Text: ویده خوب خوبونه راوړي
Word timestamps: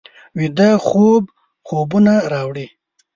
ویده 0.37 0.69
خوب 0.87 1.23
خوبونه 1.67 2.13
راوړي 2.31 2.67